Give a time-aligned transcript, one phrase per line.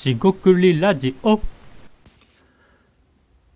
[0.00, 1.38] しごくりラジオ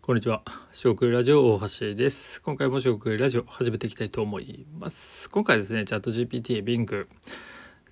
[0.03, 0.43] こんにちは。
[0.75, 2.43] 四国ラジオ大橋です。
[2.43, 5.31] 今回も四国ラジオ始めていきたいと思います。
[5.31, 7.07] 今回ですね、チャット GPT、Bing、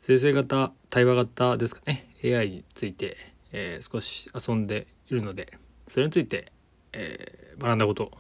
[0.03, 3.17] 生成型、対話型ですかね、AI について、
[3.53, 5.57] えー少し遊んでいるので、
[5.89, 6.53] それについて、
[6.93, 8.11] えー学んだこと、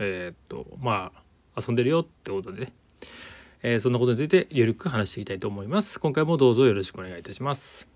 [0.00, 1.12] えーっと、ま
[1.54, 2.72] あ、遊んでるよってことでね、
[3.62, 6.00] えーそんなことについてゆるく話していきたいと思います。
[6.00, 7.86] 今回もどうぞよろしくお願いいたします。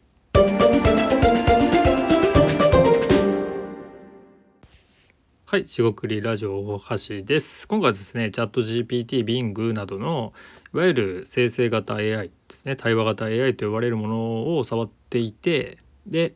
[5.54, 7.68] はい、しごくりラジオ大橋です。
[7.68, 10.32] 今回はですね、チャット GPT、Bing などの
[10.74, 15.78] いわゆる生成型 AI ですね、対話型 AI と呼ばれるものを触っていて、
[16.08, 16.34] で、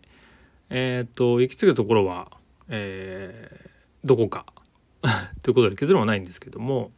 [0.71, 2.31] えっ、と、行き着くところは、
[2.69, 3.69] えー
[4.05, 4.47] どこか
[5.43, 6.93] ということで結論はないんですけども、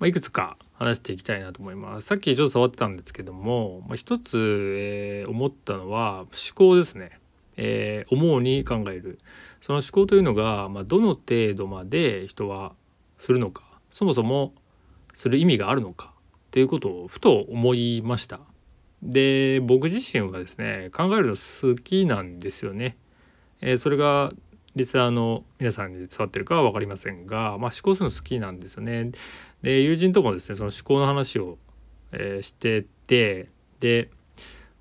[0.00, 2.08] まあ、いくつか話していきたいなと思います。
[2.08, 7.21] さっきちょっと触ってたんですけども、まあ、一つ、えー思ったのは思考ですね。
[7.56, 9.18] えー思うに考える。
[9.60, 12.72] その思考というのが、まあ、どの程度まで人は
[13.16, 14.52] するのかそもそも
[15.14, 18.40] する意味があるのかっていうことをふと思いました。
[19.02, 22.96] で僕自身はですね考えるの好きなんですよね。
[23.60, 24.32] えーそれが
[24.74, 29.12] リスナーの皆さんに伝わってるかは分かりませんが、まあ、思考するの好きなんですよね。
[29.62, 31.58] で友人ともですねその思考の話を、
[32.12, 33.48] えーしてて
[33.80, 34.08] で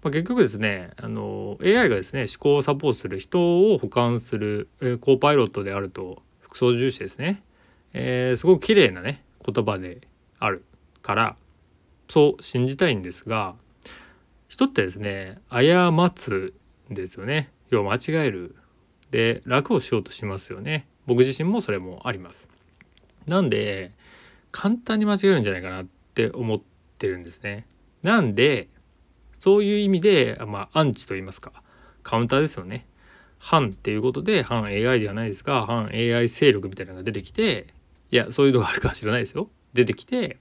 [0.03, 7.43] まあ、結局ですねあの AI がですね思考をサポートする人を補完する、えーコーパイロットであると副操縦士ですね、
[7.93, 10.01] えーすごく綺麗なね言葉で
[10.39, 10.63] ある
[11.01, 11.35] から
[12.07, 13.55] そう信じたいんですが
[14.51, 16.53] 人ってですね過つ
[16.91, 17.49] んですよね。
[17.69, 18.55] 要は間違える。
[19.09, 20.87] で楽をしようとしますよね。
[21.05, 22.49] 僕自身もそれもあります。
[23.27, 23.91] なんで
[24.51, 26.61] 簡単に間違えるんじゃないかなって思っ
[26.97, 27.65] てるんですね。
[28.03, 28.67] なんで
[29.41, 31.51] そういう意味で、まあ、アンチと言いますか、
[32.03, 32.85] カウンターですよね。
[33.39, 37.73] 反っていうことで、反 AI じゃないですが、反 AI 勢力みたいなのが出てきて、
[38.11, 39.49] いや、そういうのがあるか知らないですよ。
[39.73, 40.37] 出てきて、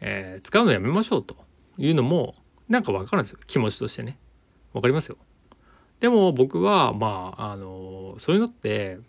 [0.00, 1.36] えー使うのやめましょうと
[1.76, 2.34] いうのも、
[2.66, 3.40] なんかわかるんですよ。
[3.46, 4.16] 気持ちとしてね。
[4.72, 5.18] わかりますよ。
[6.00, 9.00] でも僕は、まあ、あの、そういうのって、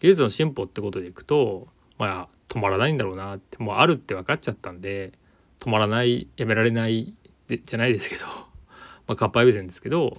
[0.00, 5.12] 技術の進歩ってことでいくと、まあ、止まらないんだろうなって、もうあるって分かっちゃったんで、
[5.58, 7.14] 止まらない、やめられない
[7.46, 8.26] でじゃないですけど、
[9.08, 10.12] まあ、かっぱえびせんですけど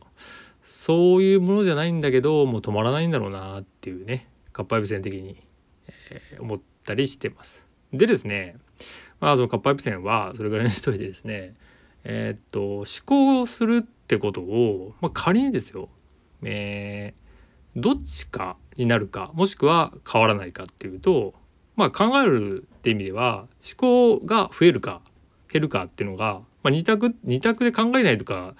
[0.63, 5.41] そういうものじゃないんだけどもう止まらないんだろうなっていうねかっぱえびせん的に、
[6.09, 7.63] えー思ったりしてます。
[7.93, 8.55] でですね
[9.19, 11.53] まあそのかっぱえびせんはそれぐらいにしといてですね
[12.03, 15.87] えーっと思考するってことを、まあ、仮にですよ、
[16.43, 17.19] えー
[17.75, 21.35] どっちかになるかもしくは変わらないかっていうと
[21.75, 25.01] まあ考えるって意味では思考が増えるか
[25.51, 28.53] 減るかっていうのが、まあ、2択二択で考えないとか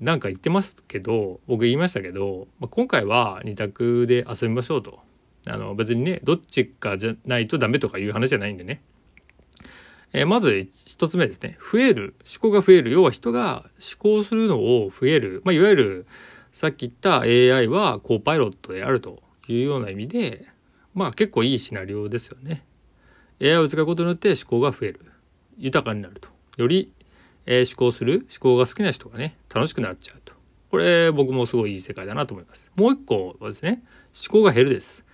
[0.00, 5.00] なんか言ってますけど僕言いましたけど、まあ、今回は2択で遊びましょうと。
[5.46, 8.82] あの別にねどっちかじゃないとダメとかいう話じゃないんでね、
[10.12, 11.56] えーまず1つ目ですね。
[11.72, 12.14] 増える。
[12.20, 12.90] 思考が増える。
[12.90, 16.06] 要は人が思考するのを増える、まあ、いわゆる
[16.52, 20.46] さっき言った AI はコーパイロットであるというような意味で
[20.94, 22.64] まあ結構いいシナリオですよね。
[23.40, 25.00] AI を使うことによって思考が増える。
[25.56, 26.28] 豊かになると。
[26.56, 26.92] より、
[27.46, 30.34] えー思考する思考が好きな人がね楽しくなっちゃうと。
[30.70, 32.70] これ僕もすごいいい世界だなと思います。
[32.76, 33.82] もう一個はですね
[34.30, 35.04] 思考が減るです。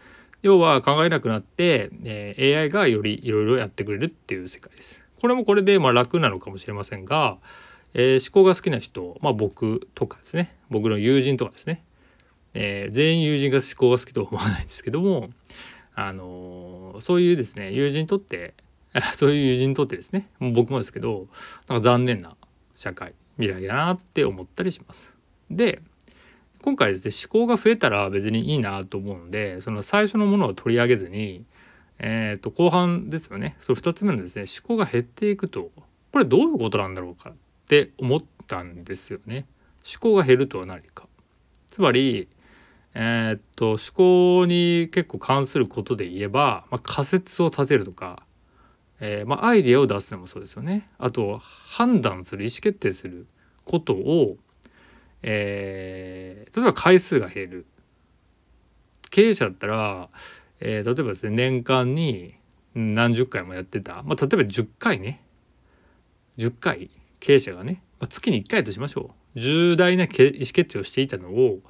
[0.43, 5.01] 要は考えなくなって、えー AI がよりいろいろやってくれるっていう世界です。
[5.21, 7.39] これもこれでまあ楽なのかもしれませんが、
[7.95, 11.83] えー思考が好きな人まあ僕とかですね僕の友人とかですね、
[12.53, 15.31] えー全員友人が思考が好きとは思わないですけども
[15.95, 18.53] あのーそういうですね友人にとって
[19.15, 21.29] そういう友人にとってですねもう僕もですけど
[21.69, 22.37] なんか残念な
[22.75, 25.13] 社会未来だなって思ったりします。
[25.51, 25.81] で
[26.63, 31.45] 今回ですね思考が増えたら別にいいなと思うのでその最初のものを取り上げずに、
[31.99, 35.71] えー、と後半ですよねその2つ目のですね思考が減っていくと
[36.13, 37.35] これどういうことなんだろうかっ
[37.69, 39.47] て思ったんですよね。
[39.85, 41.07] 思考が減るとは何か。
[41.69, 42.29] つまり
[42.95, 43.79] えーっと思
[44.41, 48.26] 考に結構関することで言えば、まあ、仮説を立てるとか、
[49.01, 50.89] えーまあ、アイデアを出すのもそうですよね。
[50.99, 53.27] あと判断する意思決定する
[53.65, 54.37] ことを、
[55.23, 57.67] えー例えば回数が減る。
[59.11, 60.09] 経営者だったら、
[60.61, 62.35] えー例えばですね年間に
[62.75, 65.23] 何十回もやってた、まあ、例えば10回ね。
[66.39, 66.91] 10回
[67.21, 69.41] 経営者がね、まあ、月に1回としましょう。
[69.41, 71.61] 重大な意思決定をしていたのを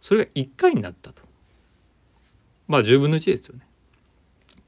[0.00, 1.22] それが1回になったと。
[2.68, 3.66] まあ10分の1ですよね。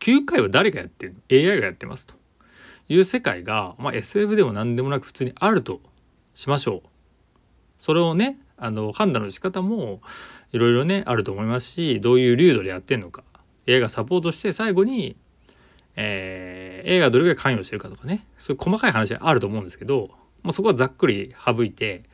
[0.00, 2.14] 9回は誰がやってるの？AI がやってますと
[2.88, 5.80] いう世界が、まあ、SF でも何でもなく普通にあると
[6.34, 6.88] しましょう。
[7.78, 10.00] それをねあの判断の仕方も、
[10.50, 13.22] いろいろねあると思いますしどういう流度でやってんのか。
[13.68, 15.16] AI がサポートして最後に、
[15.94, 18.24] えー、AI がどれぐらい関与してるかとかね。
[18.38, 20.10] そういう細かい話があると思うんですけど、
[20.42, 22.04] まあ、そこはざっくり省いて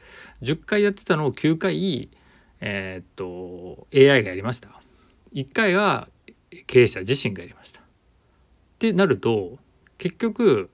[0.42, 2.08] 10回やってたのを9回
[2.66, 4.70] えー、っと AI がやりました。
[5.34, 6.08] 1回は
[6.66, 7.80] 経営者自身がやりました。
[7.80, 7.84] っ
[8.78, 9.58] てなると
[9.98, 10.70] 結局、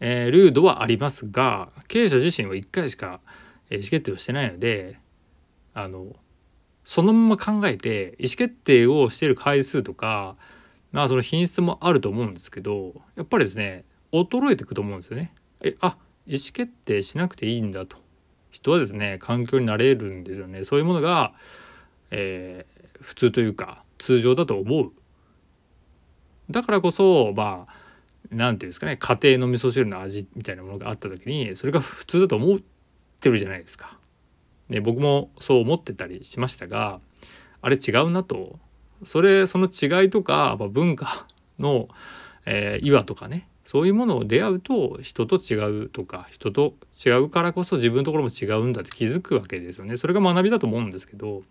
[0.00, 3.20] えー、ルードはありますが経営者自身は1回しか
[3.70, 4.98] 意思決定をしてないので
[5.74, 6.16] あの
[6.84, 10.36] そのまま考えて意思決定をしている回数とか
[10.92, 15.32] まあその品質もあると思うんですけどやっぱりですね衰えていくと思うんですよね。
[15.60, 17.96] えあ意思決定しなくていいんだと。
[18.50, 20.64] 人はですね環境になれるんですよね。
[20.64, 21.34] そういうものが、
[22.10, 24.92] えー、普通というか通常だと思う。
[26.50, 27.72] だからこそまあ
[28.30, 32.58] 何て言うんですかね家庭の味噌汁の味みたいなものがあった時にそれが普通だと思っ
[33.20, 33.98] てるじゃないですか。
[34.68, 37.00] で僕もそう思ってたりしましたが
[37.62, 38.58] あれ違うなと
[39.04, 41.26] それその違いとか文化
[41.58, 41.88] の、
[42.44, 46.74] えー、岩とかねそういうものを出会うと人と違うとか人と
[47.04, 51.42] 違うからこそ自分のところも違うんだって気づくわけですよねそれが学びだと思うんですけど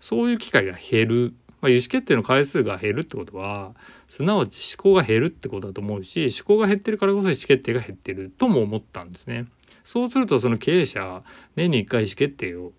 [0.00, 1.34] そういう機会が減る、
[1.64, 3.74] まあ、意思決定の回数が減るってことは
[4.10, 9.46] すなわち思考が減るってことだと思うし思考が減ってるからこそ意思決定が減ってるとも思ったんですね。
[9.82, 11.22] そうするとその経営者
[11.56, 12.72] 年に1回意思決定を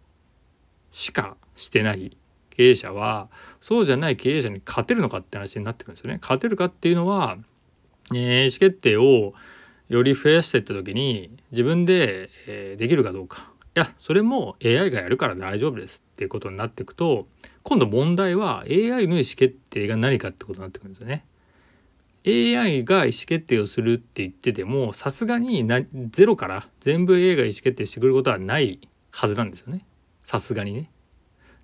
[0.91, 2.15] しかしてない
[2.51, 3.27] 経営者は
[3.59, 6.19] そうじゃない経営者に勝てるのかって話になってくるんですよね。
[6.21, 7.39] 勝てるかっていうのは、
[8.13, 9.33] えー、意思決定を
[9.89, 17.27] より増やしていった時に自分で、えー、できるかどうかいやそれも AI がやるから大丈夫ですっていうことになっていくと
[17.65, 21.25] 今度問題は AI の意思決定が何かってことになってくるんですよね。
[22.27, 25.67] AI が意思決定をするって言っててもさすがに
[26.11, 28.79] ゼロから全部 AI が意思決定してくることはない
[29.09, 29.83] はずなんですよね
[30.21, 30.91] さすがにね。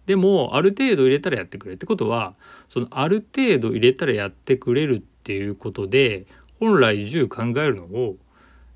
[0.07, 2.33] でもある程度入れたらやってくれってことは
[2.69, 6.25] そのある程度入れたらやってくれるっていうことで
[6.59, 8.17] 本来10考えるのを、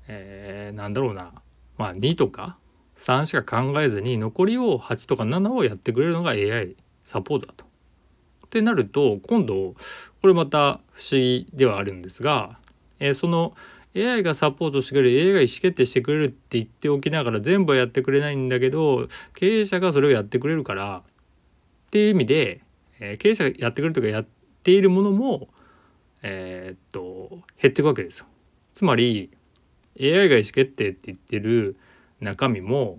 [0.06, 1.32] えー、なんだろうな
[1.76, 2.56] まあ2とか
[2.96, 6.76] 3しか考えずに残りを8とか7をやってくれるのが AI
[7.06, 7.64] サポートだと。
[7.64, 9.74] ってなると今度
[10.20, 12.58] これまた不思議ではあるんですが、
[13.00, 13.54] えー、その
[13.96, 21.02] AI がサポートしてくれる AI が意思決定してくれるって言っておきながら全部はやってくれないんだけど経営者がそれをやってくれるからっ
[21.90, 22.60] ていう意味で、
[23.00, 24.26] えー、経営者がやってくれるとかやっ
[24.62, 25.48] ているものも
[26.28, 28.26] えー、っと減っていくわけですよ。
[28.74, 29.30] つまり
[30.00, 31.76] AI が意思決定って言ってる
[32.20, 32.98] 中身も、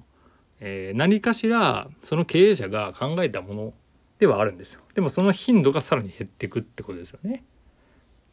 [0.60, 3.74] えー、何かしらその経営者が考えたもの
[4.20, 4.82] ではあるんですよ。
[4.94, 7.44] でもその頻度がさらに減っていくってことですよね。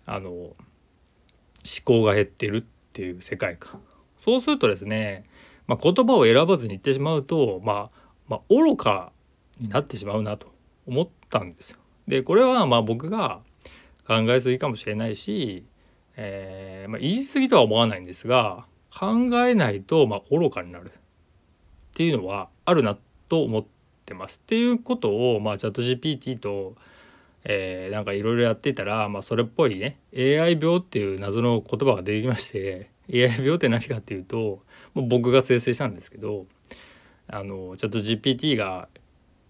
[0.06, 0.56] あの思
[1.84, 3.80] 考が減ってるっていう世界観。
[4.24, 5.24] そうするとですね、
[5.66, 9.12] まあ、言葉を選ばずに言ってしまうと、まあ、まあ愚か
[9.60, 10.52] になってしまうなと
[10.86, 11.78] 思ったんですよ。
[12.08, 13.40] でこれはまあ僕が
[14.06, 15.64] 考えすぎかもしれないし、
[16.16, 19.14] えー、まあ、言い過ぎとは思わないんですが考
[19.46, 20.92] えないとま愚かになるっ
[21.94, 22.96] ていうのはあるな
[23.28, 23.73] と思って
[24.04, 26.74] ってますっていうことをまあチャット GPT と、
[27.44, 36.44] えー、なんかいろいろやってたら、まあ、それっぽいね AI 病っていう謎の言葉が出てきまして AI 病って何かっていうともう僕が生成したんですけど
[37.28, 38.88] あのチャット GPT が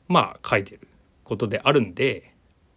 [0.06, 0.87] まあ書いてる
[1.25, 2.32] ことであるんで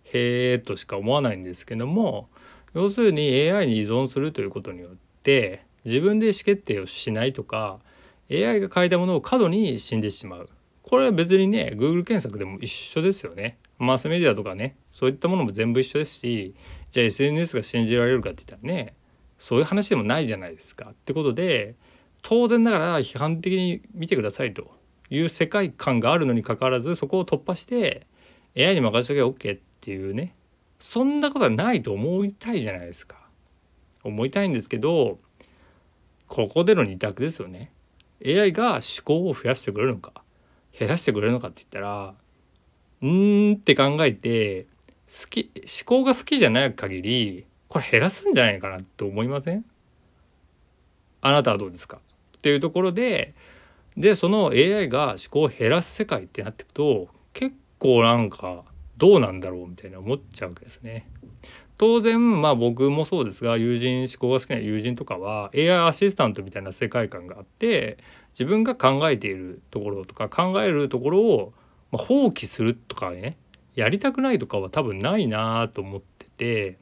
[0.05, 2.27] へえとしか思わないんですけども
[2.73, 4.91] 要するに AI に依存するということによっ
[5.21, 7.79] て自分で意思決定をしないとか
[8.31, 10.49] AI が書いたものを過度に死んでしまう。
[10.89, 13.57] これは別にね Google 検索でも一緒ですよね。
[13.77, 16.55] マスメディアとかねそういったものも全部一緒ですし
[16.91, 18.95] じゃあ SNS が信じられるかって言ったらね
[19.37, 20.91] そういう話でもないじゃないですか。
[20.91, 21.75] ってことで
[22.21, 24.71] 当然ながら批判的に見てくださいと
[25.09, 28.07] いう世界観があるのにかかわらずそこを突破して
[28.57, 30.35] AI に任せとけば OK っていうね
[30.79, 33.17] そんなことはないと思いたいじゃないですか。
[34.05, 35.19] 思いたいんですけど
[36.27, 37.71] ここでの二択ですよね。
[38.25, 40.23] AI が思考を増やしてくれるのか
[40.77, 42.13] 減らしてくれるのかって言ったら
[43.01, 44.65] うんって考えて
[45.07, 49.65] 好き思考が好きじゃない限りこれ減らすんじゃないかなと思いません？
[51.21, 51.97] あなたはどうですか？
[52.37, 53.33] っていうところで
[53.95, 58.63] でその AI が思考を減らす世界ってなっていくと結構なんか
[58.97, 61.09] どうなんだろうみたいな思っちゃうわけですね。
[61.77, 67.97] 当然まあ僕もそうですが友人思考が好きな友人とかは AI アシスタントみたいな世界観があって
[68.37, 71.53] 自分が考えているところとか考えるところを
[71.91, 73.35] ま放棄するとかね
[73.73, 76.77] やりたくないとかは多分ないなと思ってて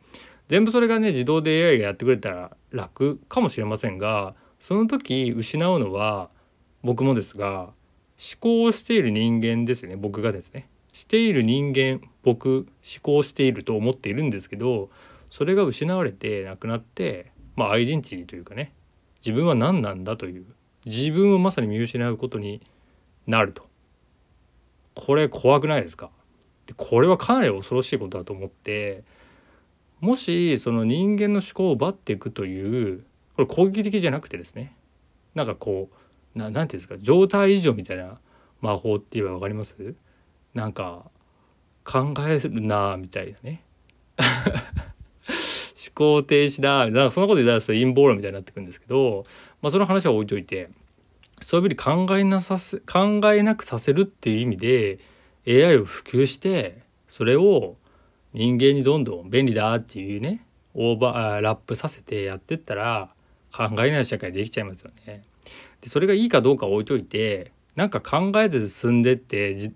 [0.50, 6.30] 全部それがね自動で AI がやってくれたら楽かもしれませんがその時失うのは
[6.84, 7.74] 僕もですが思
[8.40, 10.68] 考している人間ですよね僕がですね。
[10.92, 12.66] している人間僕思
[13.02, 14.90] 考していると思っているんですけど
[15.30, 18.74] それが失われてなくなってまあアイデンティティというかね
[19.18, 20.46] 自分は何なんだという
[20.86, 22.62] 自分をまさに見失うことに
[23.28, 23.68] なると。
[24.94, 26.10] これ怖くないですか？
[26.68, 29.04] でこれはかなり恐ろしいことだと思って
[30.00, 33.04] もしその人間の思考を奪っていくという
[33.36, 34.76] これ攻撃的じゃなくてですね
[35.36, 35.90] なんかこ
[36.36, 36.96] うななんていうんですか？
[37.00, 38.20] 状態異常みたいな
[38.62, 39.96] 魔法って言えば分かります？
[40.54, 41.06] なんか
[41.84, 43.64] 考えるなみたいなね。
[45.88, 49.24] 思考停止だなんかそんなこと言い出すと陰謀論みたいになってくるんですけど、
[49.66, 50.70] まあ、その話は置いといて
[51.42, 55.00] そういうふうに考えなさせ考えなくさせるっていう意味で
[55.48, 57.76] AI を普及してそれを
[58.32, 60.46] 人間にどんどん便利だっていうね
[60.76, 63.10] オーバーラップさせてやってったら
[63.52, 65.24] 考えない社会できちゃいますよね。
[65.82, 69.72] でそれがいいかどうか置いといてなんか考えず進んでって思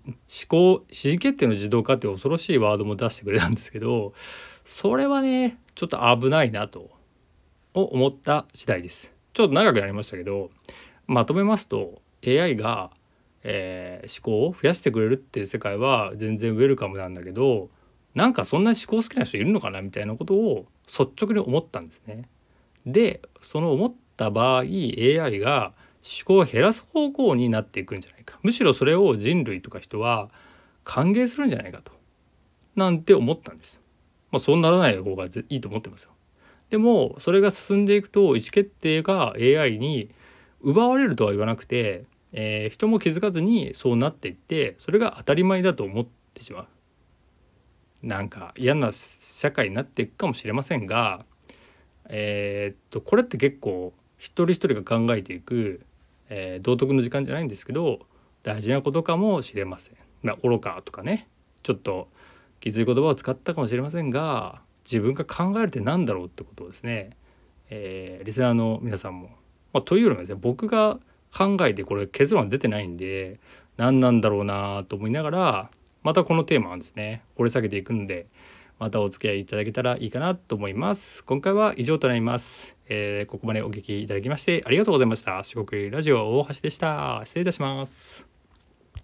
[0.46, 4.12] 考指示決定の自動化って恐ろしいワードも出してくれたんですけど
[4.64, 6.90] それはねちょっと危ないなと
[7.74, 9.19] 思った次第です。
[9.32, 10.50] ちょっと長くなりましたけど
[11.06, 12.90] まとめますと AI が、
[13.42, 17.68] えー、思考を増やしてくれるっていう世界は全然ウェルカムなんだけど
[18.14, 22.22] なんかそんな思考好きな人いるのかなみたいなことを率直に思ったんですね。
[22.86, 25.72] でその思った場合 AI が
[26.02, 30.30] 思考を減らす方向になっていくんじゃないかむしろそれを人類とか人は
[30.82, 31.92] 歓迎するんじゃないかと
[32.74, 33.80] なんて思ったんです。
[34.30, 36.12] まあ、そうならない方がいいと思ってますよ。
[36.70, 40.10] でもそれが進んでいくと意思決定が AI に
[40.62, 46.66] 奪われるとは言わなくて、えー、人も気づかずにそうなっていってそれが当たり前だと思ってしまう。
[48.02, 51.26] なんか嫌な社会になっていくかもしれませんが
[52.08, 55.84] えー、っとこれって結構一人一人が考えていく、
[56.28, 58.00] えー、道徳の時間じゃないんですけど
[58.42, 59.94] 大事なことかもしれません。
[60.22, 61.28] まあ、愚かとかね
[61.62, 62.08] ちょっと
[62.60, 67.10] きつい言葉を使ったかもしれませんが自分が考えるって何だろうってことをですね、
[67.70, 69.28] えー、リスナーの皆さんも、
[69.72, 70.98] まあ、というよりもですね僕が
[71.36, 73.38] 考えてこれ結論出てないんで
[73.76, 75.70] 何なんだろうなと思いながら
[76.02, 78.26] またこのテーマはですね掘り下げていくんで
[78.78, 81.22] またお付き合いいただけたらいいかなと思います。
[81.24, 85.44] 今回は以上となります、えー、ここまでお聞きいただきましてありがとうございました。
[85.44, 87.20] 四国ラジオ大橋でした。
[87.24, 88.29] 失礼いたします。